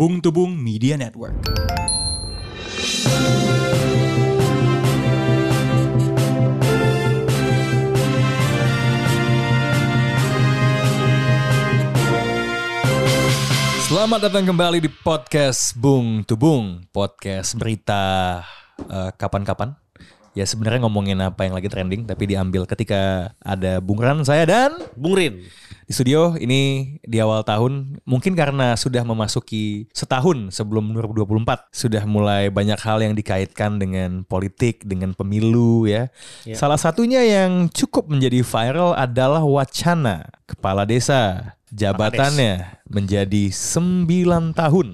[0.00, 1.36] Bung Tubung Media Network.
[13.84, 18.40] Selamat datang kembali di podcast Bung Tubung, podcast berita
[18.80, 19.89] eh, kapan-kapan.
[20.34, 24.74] Ya sebenarnya ngomongin apa yang lagi trending, tapi diambil ketika ada Bung Ran, saya dan
[24.94, 25.42] Bung Rin.
[25.90, 32.46] di studio ini di awal tahun mungkin karena sudah memasuki setahun sebelum 2024 sudah mulai
[32.46, 36.06] banyak hal yang dikaitkan dengan politik dengan pemilu ya.
[36.46, 36.54] Ya.
[36.54, 44.86] Salah satunya yang cukup menjadi viral adalah wacana kepala desa jabatannya menjadi 9 tahun.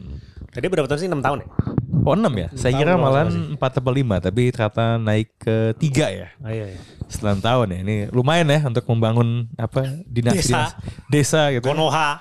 [0.49, 1.09] Tadi berapa tahun sih?
[1.13, 1.76] 6 tahun ya?
[2.05, 2.49] Oh 6 ya?
[2.53, 6.29] Saya kira malah 4 atau 5 tapi ternyata naik ke 3 ya.
[6.39, 6.81] Oh, iya, iya.
[7.07, 7.79] Setelah tahun ya.
[7.87, 10.75] Ini lumayan ya untuk membangun apa dinasti Desa.
[11.09, 11.65] desa gitu.
[11.65, 12.21] Konoha.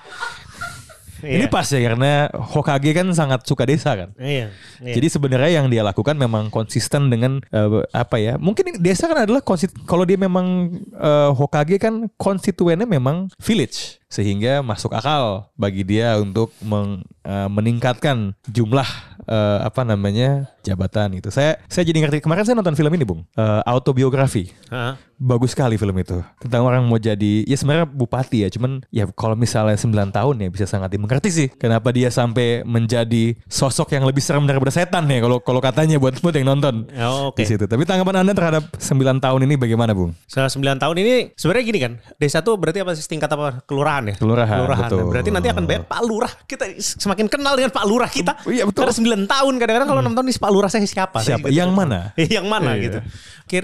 [1.16, 1.50] Ini Iya.
[1.50, 4.12] pas ya karena Hokage kan sangat suka desa kan.
[4.20, 4.52] Iya.
[4.84, 4.94] iya.
[4.94, 8.36] Jadi sebenarnya yang dia lakukan memang konsisten dengan eh, apa ya?
[8.36, 9.40] Mungkin desa kan adalah
[9.88, 16.52] kalau dia memang eh, Hokage kan konstituennya memang village sehingga masuk akal bagi dia untuk
[16.60, 18.86] meng- eh, meningkatkan jumlah
[19.26, 21.30] eh, apa namanya jabatan itu.
[21.30, 23.22] Saya saya jadi ngerti kemarin saya nonton film ini, Bung.
[23.38, 24.50] Eh, autobiografi.
[24.68, 24.98] Hah?
[25.16, 29.32] Bagus sekali film itu tentang orang mau jadi ya sebenarnya bupati ya cuman ya kalau
[29.32, 34.20] misalnya 9 tahun ya bisa sangat dimengerti sih kenapa dia sampai menjadi sosok yang lebih
[34.20, 37.48] serem daripada setan ya kalau kalau katanya buat buat yang nonton Oh, di Oke.
[37.48, 40.12] situ tapi tanggapan anda terhadap 9 tahun ini bagaimana Bung?
[40.28, 41.92] Setelah 9 tahun ini sebenarnya gini kan.
[42.20, 43.64] Desa tuh berarti apa sih tingkat apa?
[43.64, 44.14] Kelurahan ya?
[44.20, 45.00] Kelurahan, betul.
[45.00, 46.32] Nah, Berarti nanti akan banyak Pak Lurah.
[46.44, 48.32] Kita semakin kenal dengan Pak Lurah kita.
[48.44, 48.84] Iya, betul.
[48.84, 51.20] Karena 9 tahun kadang-kadang kalau 6 tahun nih Pak Lurah saya siapa?
[51.20, 51.46] Siapa?
[51.46, 51.98] juga Yang mana?
[52.16, 52.24] tahu.
[52.36, 52.82] yang mana Iya.
[52.82, 52.98] gitu.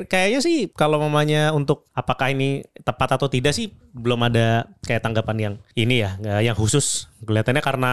[0.06, 5.36] Kayaknya sih kalau mamanya untuk apakah ini tepat atau tidak sih belum ada kayak tanggapan
[5.40, 7.08] yang ini ya, yang khusus.
[7.22, 7.92] Kelihatannya karena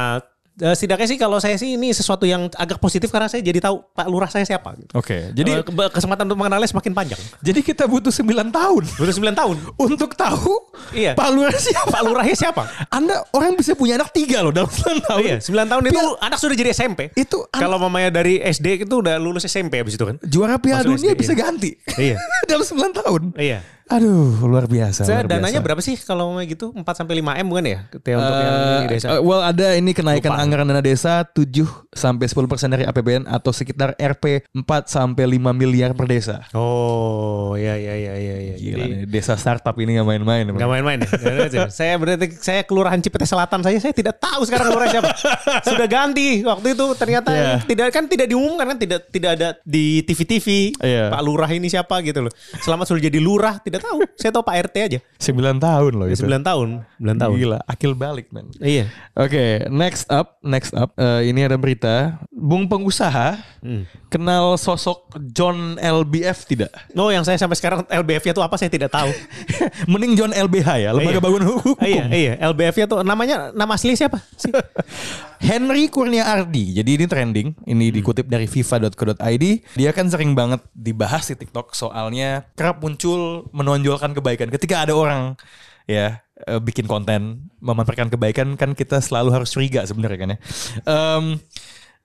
[0.59, 3.79] eh, setidaknya sih kalau saya sih ini sesuatu yang agak positif karena saya jadi tahu
[3.89, 4.75] Pak Lurah saya siapa.
[4.75, 4.91] gitu.
[4.93, 7.19] Oke jadi Eh, ke- kesempatan untuk mengenalnya semakin panjang.
[7.39, 9.55] jadi kita butuh 9 tahun Udah 9 tahun.
[9.77, 10.53] untuk tahu
[10.91, 11.13] Iya.
[11.13, 12.63] Pak Lurah siapa Pak Lurahnya siapa?
[12.89, 16.37] Anda orang bisa punya anak tiga loh dalam 9 tahun iya, 9 tahun itu anak
[16.37, 16.99] sudah jadi SMP.
[17.13, 20.15] Itu kalau mamanya dari SD itu udah lulus SMP habis itu kan?
[20.21, 21.39] juara Piala Dunia SD, bisa iya.
[21.39, 22.15] ganti Iya.
[22.49, 23.59] dalam 9 tahun Iya.
[23.89, 25.01] Aduh, luar biasa.
[25.01, 25.65] Saya luar dananya biasa.
[25.65, 26.69] berapa sih kalau mau gitu?
[26.71, 27.79] 4 sampai 5 M bukan ya?
[27.89, 29.05] Ketika untuk yang Eh, ini desa.
[29.09, 30.41] eh, well ada ini kenaikan Lupa.
[30.41, 35.49] anggaran dana desa 7 sampai 10 persen dari APBN atau sekitar Rp 4 sampai 5
[35.51, 36.45] miliar per desa.
[36.53, 38.55] Oh, iya iya iya iya iya.
[38.55, 40.45] Gila Jadi nih, desa startup ini nggak main-main.
[40.47, 41.09] Gak main-main ya?
[41.67, 45.09] Saya berarti saya kelurahan Cipete Selatan saja saya tidak tahu sekarang kelurahan siapa.
[45.67, 47.65] Sudah ganti waktu itu ternyata Iya.
[47.65, 51.09] tidak kan tidak diumumkan kan tidak tidak ada di TV-TV Iya.
[51.09, 52.33] Pak Lurah ini siapa gitu loh.
[52.59, 53.99] Selamat sudah jadi lurah tidak tahu.
[54.15, 54.99] Saya tahu Pak RT aja.
[55.19, 56.23] 9 tahun loh itu.
[56.23, 57.35] 9 tahun, 9 tahun.
[57.35, 58.47] Gila, akil balik men.
[58.57, 58.87] Iya.
[59.13, 60.95] Oke, next up, next up.
[60.95, 63.83] Eh, ini ada berita, Bung pengusaha Hmm.
[64.07, 66.71] kenal sosok John LBF tidak?
[66.91, 69.11] No, yang saya sampai sekarang LBF-nya tuh apa saya tidak tahu.
[69.91, 71.23] Mending John LBH ya, lembaga Iya.
[71.23, 71.75] bangun hukum.
[71.75, 74.23] Ah, iya, iya, LBF-nya tuh namanya nama asli siapa?
[75.39, 76.75] Henry Kurnia Ardi.
[76.75, 77.49] Jadi ini trending.
[77.63, 79.45] Ini dikutip dari fifa.co.id.
[79.79, 84.51] Dia kan sering banget dibahas di TikTok soalnya kerap muncul menonjolkan kebaikan.
[84.51, 85.39] Ketika ada orang
[85.89, 90.39] ya eh, bikin konten memamerkan kebaikan kan kita selalu harus curiga sebenarnya kan ya.
[90.85, 91.23] Em,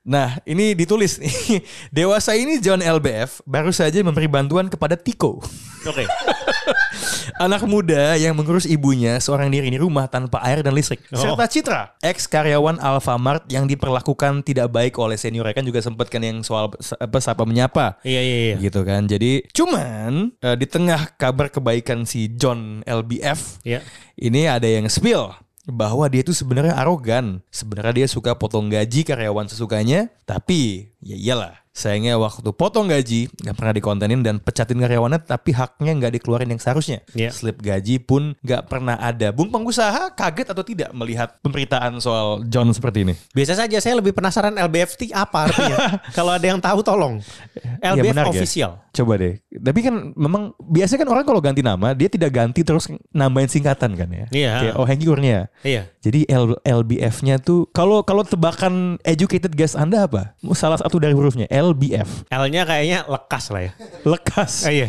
[0.04, 1.64] Nah ini ditulis nih
[1.96, 5.40] Dewasa ini John LBF baru saja memberi bantuan kepada Tiko
[5.84, 6.04] Oke.
[7.44, 11.04] Anak muda yang mengurus ibunya seorang diri di rumah tanpa air dan listrik.
[11.12, 11.20] Oh.
[11.20, 16.24] Serta Citra, ex karyawan Alfamart yang diperlakukan tidak baik oleh senior kan juga sempat kan
[16.24, 18.00] yang soal apa sapa menyapa.
[18.00, 18.56] Iya, iya, iya.
[18.64, 19.04] Gitu kan.
[19.04, 23.84] Jadi cuman eh, di tengah kabar kebaikan si John LBF, Iya.
[24.16, 27.40] ini ada yang spill bahwa dia itu sebenarnya arogan.
[27.48, 31.63] Sebenarnya dia suka potong gaji karyawan sesukanya, tapi ya iyalah.
[31.74, 36.62] Sayangnya waktu potong gaji nggak pernah dikontenin dan pecatin karyawannya, tapi haknya nggak dikeluarin yang
[36.62, 37.02] seharusnya.
[37.18, 37.34] Iya.
[37.34, 39.34] Slip gaji pun nggak pernah ada.
[39.34, 43.18] Bung pengusaha kaget atau tidak melihat pemberitaan soal John seperti ini?
[43.34, 45.98] Biasa saja saya lebih penasaran LBFT apa artinya.
[46.16, 47.18] Kalau ada yang tahu tolong.
[47.82, 48.24] Iya, LBF ya.
[48.30, 48.72] official.
[48.94, 49.42] Coba deh.
[49.50, 53.98] Tapi kan memang biasanya kan orang kalau ganti nama dia tidak ganti terus nambahin singkatan
[53.98, 54.26] kan ya.
[54.30, 54.52] Iya.
[54.62, 55.50] Kayak oh Hengki Kurnia.
[55.66, 55.90] Iya.
[55.98, 60.38] Jadi L- LBF-nya tuh kalau kalau tebakan educated guess Anda apa?
[60.54, 62.28] Salah satu dari hurufnya LBF.
[62.28, 63.72] L-nya kayaknya lekas lah ya.
[64.04, 64.52] Lekas.
[64.68, 64.88] Ah, iya.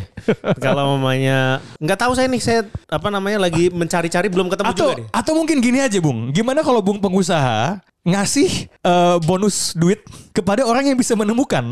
[0.60, 2.60] Kalau mamanya nggak tahu saya nih saya
[2.92, 5.07] apa namanya lagi mencari-cari belum ketemu Atau juga deh.
[5.10, 6.36] atau mungkin gini aja, Bung.
[6.36, 11.63] Gimana kalau Bung pengusaha ngasih eh, bonus duit kepada orang yang bisa menemukan?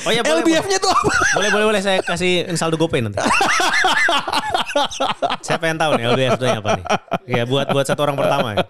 [0.00, 1.12] Oh iya, LBF-nya tuh apa?
[1.36, 3.20] Boleh boleh boleh saya kasih saldo GoPay nanti.
[5.44, 6.84] saya pengen tahu nih LBF itu apa nih.
[7.28, 8.48] Ya buat buat satu orang pertama.
[8.54, 8.64] Ya.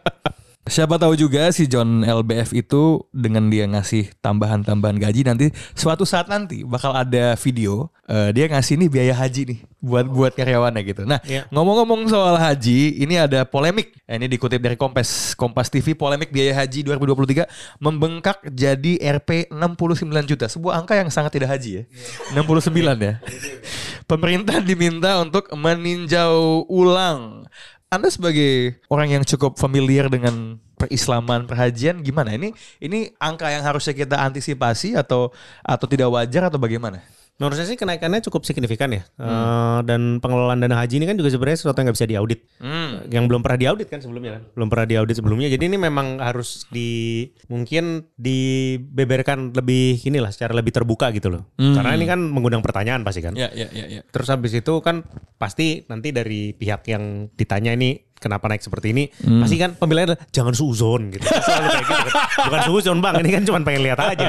[0.71, 6.31] Siapa tahu juga si John LBF itu dengan dia ngasih tambahan-tambahan gaji nanti suatu saat
[6.31, 11.03] nanti bakal ada video eh, dia ngasih nih biaya haji nih buat buat karyawannya gitu.
[11.11, 11.51] Nah, Iya.
[11.51, 13.97] ngomong-ngomong soal haji, ini ada polemik.
[14.07, 17.51] Eh, Ini dikutip dari Kompas Kompas TV polemik biaya haji 2023
[17.83, 20.47] membengkak jadi Rp 69 juta.
[20.47, 21.85] Sebuah angka yang sangat tidak haji ya.
[22.37, 23.19] 69 ya.
[24.11, 27.49] Pemerintah diminta untuk meninjau ulang
[27.91, 32.39] anda sebagai orang yang cukup familiar dengan perislaman perhajian gimana?
[32.39, 37.03] Ini ini angka yang harusnya kita antisipasi atau atau tidak wajar atau bagaimana?
[37.41, 39.01] Menurut saya sih kenaikannya cukup signifikan ya.
[39.17, 42.41] Eh, dan pengelolaan dana haji ini kan juga sebenarnya sesuatu yang nggak bisa diaudit.
[43.09, 44.43] Yang belum pernah diaudit kan sebelumnya kan.
[44.53, 45.49] Belum pernah diaudit sebelumnya.
[45.49, 51.49] Jadi ini memang harus di mungkin dibeberkan lebih inilah secara lebih terbuka gitu loh.
[51.57, 53.33] Karena ini kan mengundang pertanyaan pasti kan.
[53.33, 54.01] Ya ya ya ya.
[54.13, 55.09] Terus habis itu kan
[55.41, 59.09] pasti nanti dari pihak yang ditanya ini kenapa naik seperti ini
[59.41, 61.25] pasti kan pemilihannya adalah jangan suzon gitu.
[61.25, 62.15] Selalu kayak gitu kan.
[62.53, 64.29] Bukan suzon bang, ini kan cuma pengen lihat aja.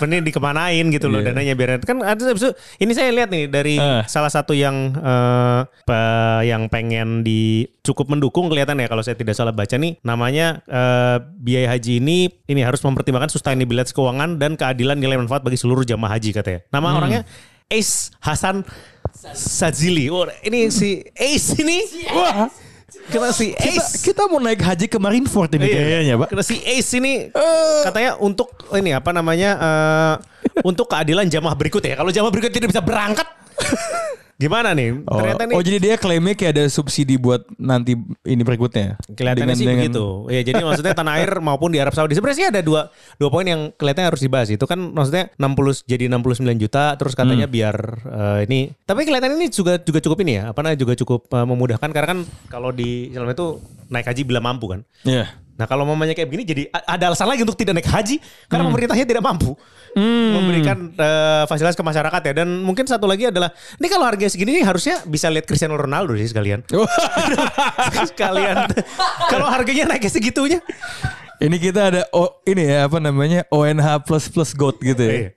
[0.00, 1.30] Ini dikemanain gitu loh Iya.
[1.30, 2.34] dananya biar kan ada
[2.76, 4.02] ini saya lihat nih dari Eh.
[4.04, 9.34] salah satu yang eh, pe- yang pengen di cukup mendukung kelihatan ya kalau saya tidak
[9.34, 14.96] salah baca nih namanya eh, biaya haji ini ini harus mempertimbangkan sustainability keuangan dan keadilan
[14.96, 16.60] nilai manfaat bagi seluruh jamaah haji katanya.
[16.68, 17.22] Nama orangnya
[17.68, 18.62] Ace Hasan
[19.32, 20.10] Sazili.
[20.12, 21.80] Oh, ini si Ace ini.
[22.10, 22.50] Wah.
[23.04, 24.00] Kena si Kita, Ace.
[24.02, 25.76] kita mau naik haji ke Marineford ini Iya.
[25.76, 26.28] kayaknya, Pak.
[26.30, 27.28] Karena si Ace ini
[27.82, 30.14] katanya untuk ini apa namanya eh,
[30.62, 31.94] untuk keadilan jamaah berikut ya.
[31.94, 33.28] Kalau jamaah berikut tidak bisa berangkat,
[34.34, 35.06] gimana nih?
[35.06, 37.94] Oh, Ternyata nih oh, jadi dia klaimnya kayak ada subsidi buat nanti
[38.24, 38.98] ini berikutnya.
[39.08, 40.04] kelihatannya Dengan- sih dengan- begitu.
[40.28, 42.12] Ya jadi maksudnya tanah air maupun di Arab Saudi.
[42.12, 44.48] Sebenarnya sih ada dua dua poin yang kelihatannya harus dibahas.
[44.50, 49.46] Itu kan maksudnya 60 jadi 69 juta terus katanya biar eh, ini tapi kelihatan ini
[49.48, 50.50] juga juga cukup ini ya.
[50.50, 54.42] Apa namanya juga cukup eh, memudahkan karena kan kalau di Islam itu naik haji bila
[54.42, 54.80] mampu kan.
[55.06, 55.30] Iya.
[55.54, 58.18] Nah kalau mamanya kayak begini jadi ada alasan lagi untuk tidak naik haji
[58.50, 59.54] karena pemerintahnya tidak mampu.
[59.94, 62.32] Memberikan eh, fasilitas ke masyarakat ya.
[62.42, 66.18] Dan mungkin satu lagi adalah ini kalau harga segini nih harusnya bisa lihat Cristiano Ronaldo
[66.18, 66.66] sih sekalian.
[68.10, 68.66] Sekalian.
[69.32, 70.58] Kalau harganya naik segitunya.
[71.38, 75.14] Ini kita ada oh, ini ya apa namanya ONH plus plus gold gitu ya.
[75.14, 75.30] Iya.